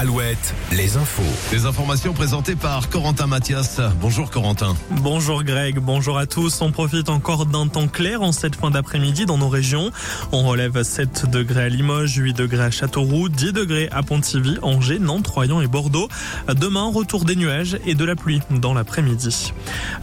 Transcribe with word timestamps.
Alouette, 0.00 0.54
les 0.70 0.96
infos. 0.96 1.24
Les 1.50 1.66
informations 1.66 2.12
présentées 2.12 2.54
par 2.54 2.88
Corentin 2.88 3.26
Mathias. 3.26 3.80
Bonjour 4.00 4.30
Corentin. 4.30 4.76
Bonjour 4.92 5.42
Greg, 5.42 5.80
bonjour 5.80 6.18
à 6.18 6.26
tous. 6.26 6.62
On 6.62 6.70
profite 6.70 7.08
encore 7.08 7.46
d'un 7.46 7.66
temps 7.66 7.88
clair 7.88 8.22
en 8.22 8.30
cette 8.30 8.54
fin 8.54 8.70
d'après-midi 8.70 9.26
dans 9.26 9.38
nos 9.38 9.48
régions. 9.48 9.90
On 10.30 10.44
relève 10.44 10.84
7 10.84 11.28
degrés 11.28 11.64
à 11.64 11.68
Limoges, 11.68 12.14
8 12.14 12.32
degrés 12.32 12.62
à 12.62 12.70
Châteauroux, 12.70 13.28
10 13.28 13.52
degrés 13.52 13.88
à 13.90 14.04
Pontivy, 14.04 14.58
Angers, 14.62 15.00
Nantes, 15.00 15.24
Troyes 15.24 15.64
et 15.64 15.66
Bordeaux. 15.66 16.08
Demain, 16.46 16.88
retour 16.92 17.24
des 17.24 17.34
nuages 17.34 17.76
et 17.84 17.96
de 17.96 18.04
la 18.04 18.14
pluie 18.14 18.40
dans 18.50 18.74
l'après-midi. 18.74 19.52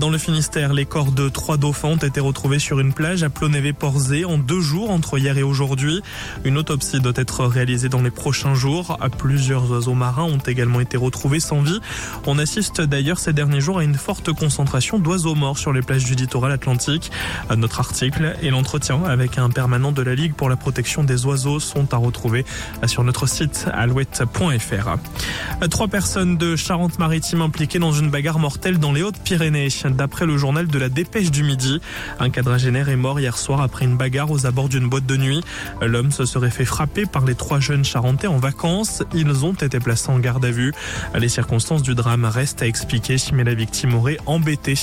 Dans 0.00 0.10
le 0.10 0.18
Finistère, 0.18 0.72
les 0.72 0.84
corps 0.84 1.12
de 1.12 1.28
trois 1.28 1.58
dauphins 1.58 1.90
ont 1.90 1.96
été 1.96 2.18
retrouvés 2.18 2.58
sur 2.58 2.80
une 2.80 2.92
plage 2.92 3.22
à 3.22 3.28
Plonévé-Porzé 3.28 4.24
en 4.24 4.36
deux 4.36 4.60
jours 4.60 4.90
entre 4.90 5.16
hier 5.16 5.38
et 5.38 5.44
aujourd'hui. 5.44 6.02
Une 6.42 6.58
autopsie 6.58 6.98
doit 6.98 7.12
être 7.14 7.44
réalisée 7.44 7.88
dans 7.88 8.02
les 8.02 8.10
prochains 8.10 8.54
jours. 8.54 8.98
Plusieurs 9.16 9.75
oiseaux 9.76 9.94
marins 9.94 10.24
ont 10.24 10.38
également 10.38 10.80
été 10.80 10.96
retrouvés 10.96 11.40
sans 11.40 11.60
vie. 11.60 11.80
On 12.26 12.38
assiste 12.38 12.80
d'ailleurs 12.80 13.18
ces 13.18 13.32
derniers 13.32 13.60
jours 13.60 13.78
à 13.78 13.84
une 13.84 13.94
forte 13.94 14.32
concentration 14.32 14.98
d'oiseaux 14.98 15.34
morts 15.34 15.58
sur 15.58 15.72
les 15.72 15.82
plages 15.82 16.04
du 16.04 16.14
littoral 16.14 16.50
atlantique. 16.50 17.10
Notre 17.54 17.80
article 17.80 18.36
et 18.42 18.50
l'entretien 18.50 19.04
avec 19.04 19.38
un 19.38 19.50
permanent 19.50 19.92
de 19.92 20.02
la 20.02 20.14
Ligue 20.14 20.34
pour 20.34 20.48
la 20.48 20.56
protection 20.56 21.04
des 21.04 21.26
oiseaux 21.26 21.60
sont 21.60 21.92
à 21.92 21.96
retrouver 21.96 22.44
sur 22.86 23.04
notre 23.04 23.28
site 23.28 23.66
alouette.fr. 23.72 25.68
Trois 25.68 25.88
personnes 25.88 26.36
de 26.38 26.56
Charente-Maritime 26.56 27.42
impliquées 27.42 27.78
dans 27.78 27.92
une 27.92 28.10
bagarre 28.10 28.38
mortelle 28.38 28.78
dans 28.78 28.92
les 28.92 29.02
Hautes-Pyrénées. 29.02 29.68
D'après 29.90 30.26
le 30.26 30.38
journal 30.38 30.66
de 30.66 30.78
la 30.78 30.88
Dépêche 30.88 31.30
du 31.30 31.42
Midi, 31.42 31.80
un 32.18 32.30
quadragénaire 32.30 32.88
est 32.88 32.96
mort 32.96 33.20
hier 33.20 33.36
soir 33.36 33.60
après 33.60 33.84
une 33.84 33.96
bagarre 33.96 34.30
aux 34.30 34.46
abords 34.46 34.68
d'une 34.68 34.88
boîte 34.88 35.06
de 35.06 35.16
nuit. 35.16 35.42
L'homme 35.82 36.12
se 36.12 36.24
serait 36.24 36.50
fait 36.50 36.64
frapper 36.64 37.04
par 37.06 37.24
les 37.24 37.34
trois 37.34 37.60
jeunes 37.60 37.84
charentais 37.84 38.26
en 38.26 38.38
vacances. 38.38 39.02
Ils 39.14 39.44
ont 39.44 39.52
été 39.52 39.65
placés 39.68 40.10
en 40.10 40.18
garde 40.18 40.44
à 40.44 40.50
vue. 40.50 40.72
Les 41.14 41.28
circonstances 41.28 41.82
du 41.82 41.94
drame 41.94 42.24
restent 42.24 42.62
à 42.62 42.66
expliquer, 42.66 43.16
mais 43.32 43.44
la 43.44 43.54
victime 43.54 43.94
aurait 43.94 44.18
embêté 44.26 44.74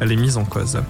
les 0.00 0.16
mises 0.16 0.36
en 0.36 0.44
cause. 0.44 0.80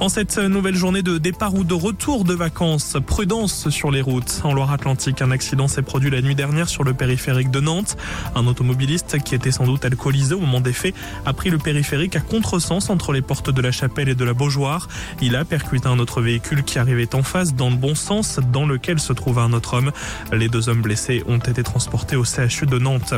En 0.00 0.08
cette 0.08 0.38
nouvelle 0.38 0.76
journée 0.76 1.02
de 1.02 1.18
départ 1.18 1.54
ou 1.54 1.64
de 1.64 1.74
retour 1.74 2.24
de 2.24 2.34
vacances, 2.34 2.96
prudence 3.06 3.68
sur 3.68 3.90
les 3.90 4.00
routes. 4.00 4.40
En 4.44 4.54
Loire-Atlantique, 4.54 5.22
un 5.22 5.30
accident 5.30 5.68
s'est 5.68 5.82
produit 5.82 6.10
la 6.10 6.20
nuit 6.20 6.34
dernière 6.34 6.68
sur 6.68 6.84
le 6.84 6.94
périphérique 6.94 7.50
de 7.50 7.60
Nantes. 7.60 7.96
Un 8.34 8.46
automobiliste 8.46 9.18
qui 9.22 9.34
était 9.34 9.50
sans 9.50 9.66
doute 9.66 9.84
alcoolisé 9.84 10.34
au 10.34 10.40
moment 10.40 10.60
des 10.60 10.72
faits 10.72 10.94
a 11.26 11.32
pris 11.32 11.50
le 11.50 11.58
périphérique 11.58 12.16
à 12.16 12.20
contresens 12.20 12.90
entre 12.90 13.12
les 13.12 13.22
portes 13.22 13.50
de 13.50 13.60
la 13.60 13.72
Chapelle 13.72 14.08
et 14.08 14.14
de 14.14 14.24
la 14.24 14.34
Beaujoire. 14.34 14.88
Il 15.20 15.36
a 15.36 15.44
percuté 15.44 15.88
un 15.88 15.98
autre 15.98 16.20
véhicule 16.20 16.62
qui 16.62 16.78
arrivait 16.78 17.14
en 17.14 17.22
face 17.22 17.54
dans 17.54 17.70
le 17.70 17.76
bon 17.76 17.94
sens 17.94 18.38
dans 18.52 18.66
lequel 18.66 19.00
se 19.00 19.12
trouvait 19.12 19.40
un 19.40 19.52
autre 19.52 19.74
homme. 19.74 19.92
Les 20.32 20.48
deux 20.48 20.68
hommes 20.68 20.82
blessés 20.82 21.24
ont 21.26 21.38
été 21.38 21.62
transportés 21.62 22.16
au 22.16 22.24
CHU 22.24 22.66
de 22.66 22.77
Nantes. 22.78 23.14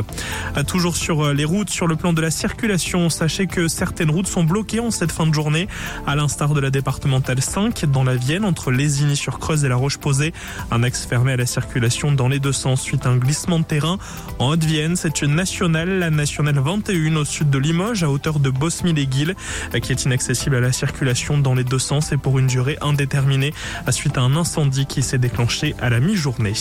Toujours 0.67 0.95
sur 0.95 1.33
les 1.33 1.45
routes, 1.45 1.69
sur 1.69 1.87
le 1.87 1.95
plan 1.95 2.13
de 2.13 2.21
la 2.21 2.31
circulation, 2.31 3.09
sachez 3.09 3.47
que 3.47 3.67
certaines 3.67 4.09
routes 4.09 4.27
sont 4.27 4.43
bloquées 4.43 4.79
en 4.79 4.91
cette 4.91 5.11
fin 5.11 5.27
de 5.27 5.33
journée, 5.33 5.67
à 6.07 6.15
l'instar 6.15 6.53
de 6.53 6.59
la 6.59 6.69
départementale 6.69 7.41
5 7.41 7.85
dans 7.85 8.03
la 8.03 8.15
Vienne 8.15 8.45
entre 8.45 8.71
Lésigny-sur-Creuse 8.71 9.65
et 9.65 9.69
la 9.69 9.75
Roche-Posée. 9.75 10.33
Un 10.71 10.83
axe 10.83 11.05
fermé 11.05 11.33
à 11.33 11.37
la 11.37 11.45
circulation 11.45 12.11
dans 12.11 12.27
les 12.27 12.39
deux 12.39 12.51
sens 12.51 12.81
suite 12.81 13.05
à 13.05 13.09
un 13.09 13.17
glissement 13.17 13.59
de 13.59 13.65
terrain. 13.65 13.97
En 14.39 14.49
Haute-Vienne, 14.49 14.95
c'est 14.95 15.21
une 15.21 15.35
nationale, 15.35 15.99
la 15.99 16.09
nationale 16.09 16.59
21 16.59 17.15
au 17.15 17.25
sud 17.25 17.49
de 17.49 17.57
Limoges, 17.57 18.03
à 18.03 18.09
hauteur 18.09 18.39
de 18.39 18.49
Bosmy-les-Guilles, 18.49 19.35
qui 19.81 19.91
est 19.91 20.05
inaccessible 20.05 20.55
à 20.55 20.59
la 20.59 20.71
circulation 20.71 21.37
dans 21.37 21.53
les 21.53 21.63
deux 21.63 21.79
sens 21.79 22.11
et 22.11 22.17
pour 22.17 22.39
une 22.39 22.47
durée 22.47 22.77
indéterminée, 22.81 23.53
suite 23.89 24.17
à 24.17 24.21
un 24.21 24.35
incendie 24.35 24.85
qui 24.85 25.01
s'est 25.03 25.17
déclenché 25.17 25.75
à 25.81 25.89
la 25.89 25.99
mi-journée. 25.99 26.53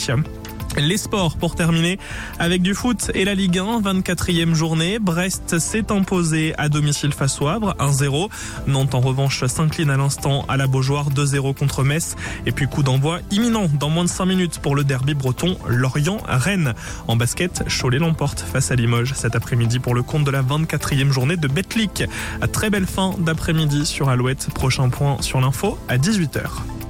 Les 0.76 0.96
sports 0.96 1.36
pour 1.36 1.56
terminer 1.56 1.98
avec 2.38 2.62
du 2.62 2.74
foot 2.74 3.10
et 3.14 3.24
la 3.24 3.34
Ligue 3.34 3.58
1, 3.58 3.80
24e 3.80 4.54
journée. 4.54 4.98
Brest 4.98 5.58
s'est 5.58 5.90
imposé 5.90 6.54
à 6.58 6.68
domicile 6.68 7.12
face 7.12 7.40
au 7.40 7.48
Havre, 7.48 7.74
1-0. 7.78 8.28
Nantes 8.66 8.94
en 8.94 9.00
revanche 9.00 9.44
s'incline 9.46 9.90
à 9.90 9.96
l'instant 9.96 10.44
à 10.48 10.56
la 10.56 10.66
Beaujoire, 10.66 11.10
2-0 11.10 11.54
contre 11.54 11.82
Metz. 11.82 12.14
Et 12.46 12.52
puis 12.52 12.66
coup 12.68 12.82
d'envoi 12.82 13.18
imminent 13.30 13.68
dans 13.78 13.90
moins 13.90 14.04
de 14.04 14.08
5 14.08 14.26
minutes 14.26 14.58
pour 14.60 14.76
le 14.76 14.84
derby 14.84 15.14
breton 15.14 15.58
Lorient-Rennes. 15.66 16.74
En 17.08 17.16
basket, 17.16 17.64
Cholet 17.68 17.98
l'emporte 17.98 18.40
face 18.40 18.70
à 18.70 18.76
Limoges 18.76 19.14
cet 19.14 19.34
après-midi 19.34 19.80
pour 19.80 19.94
le 19.94 20.02
compte 20.02 20.24
de 20.24 20.30
la 20.30 20.42
24e 20.42 21.10
journée 21.10 21.36
de 21.36 21.48
Betclic. 21.48 22.04
Très 22.52 22.70
belle 22.70 22.86
fin 22.86 23.14
d'après-midi 23.18 23.86
sur 23.86 24.08
Alouette. 24.08 24.48
Prochain 24.54 24.88
point 24.88 25.20
sur 25.20 25.40
l'info 25.40 25.78
à 25.88 25.98
18h. 25.98 26.89